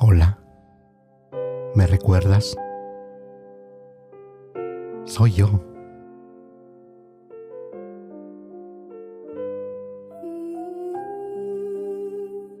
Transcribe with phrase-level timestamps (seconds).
[0.00, 0.38] Hola,
[1.74, 2.56] ¿me recuerdas?
[5.06, 5.48] Soy yo.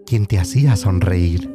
[0.04, 1.48] Quien te hacía sonreír.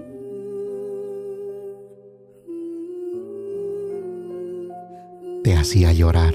[5.43, 6.33] Te hacía llorar.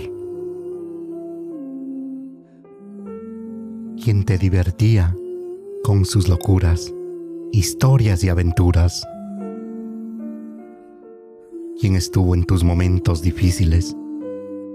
[4.05, 5.17] Quien te divertía
[5.85, 6.93] con sus locuras,
[7.51, 9.07] historias y aventuras
[11.81, 13.97] quien estuvo en tus momentos difíciles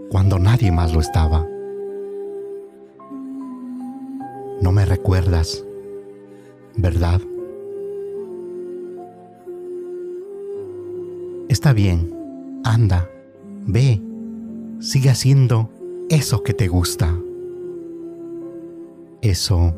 [0.10, 1.46] cuando nadie más lo estaba.
[4.62, 5.66] No me recuerdas,
[6.78, 7.22] ¿verdad?
[11.50, 12.10] Está bien,
[12.64, 13.10] anda,
[13.66, 14.02] ve,
[14.80, 15.70] sigue haciendo
[16.10, 17.14] eso que te gusta,
[19.22, 19.76] eso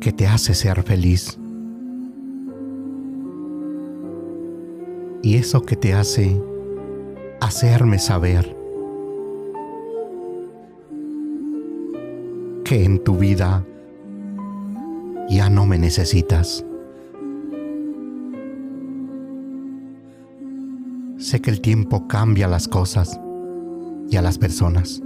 [0.00, 1.38] que te hace ser feliz.
[5.26, 6.40] Y eso que te hace
[7.40, 8.56] hacerme saber
[12.62, 13.66] que en tu vida
[15.28, 16.64] ya no me necesitas.
[21.18, 23.18] Sé que el tiempo cambia las cosas
[24.08, 25.02] y a las personas.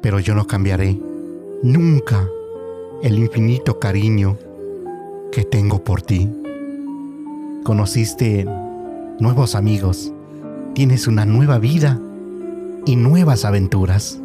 [0.00, 0.96] Pero yo no cambiaré
[1.64, 2.24] nunca
[3.02, 4.38] el infinito cariño
[5.32, 6.28] que tengo por ti.
[7.64, 8.46] Conociste
[9.18, 10.12] nuevos amigos,
[10.74, 12.00] tienes una nueva vida
[12.86, 14.20] y nuevas aventuras.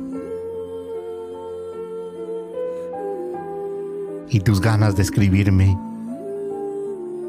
[4.30, 5.78] Y tus ganas de escribirme,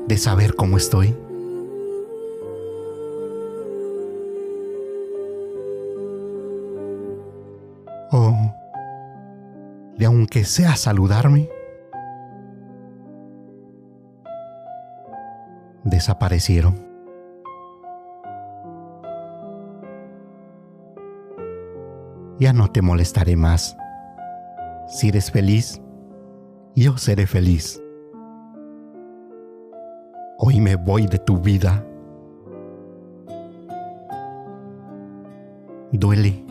[0.07, 1.15] de saber cómo estoy.
[8.11, 8.35] O
[9.99, 11.54] de aunque sea saludarme.
[15.85, 16.75] Desaparecieron.
[22.41, 23.77] Ya no te molestaré más.
[24.89, 25.81] Si eres feliz,
[26.75, 27.81] yo seré feliz.
[30.39, 31.87] Hoy me voy de tu vida.
[35.93, 36.45] Duele,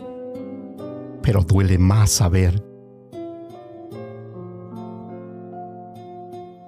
[1.22, 2.62] pero duele más saber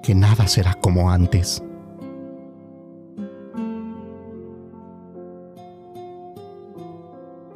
[0.03, 1.66] que nada será como antes.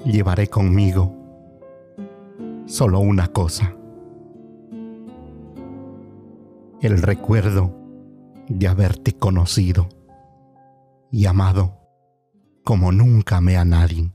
[0.05, 1.15] Llevaré conmigo
[2.67, 3.75] solo una cosa,
[6.81, 7.75] el recuerdo
[8.49, 9.89] de haberte conocido
[11.11, 11.79] y amado
[12.65, 14.13] como nunca me a nadie.